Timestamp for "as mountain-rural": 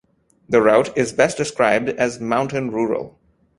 1.89-3.19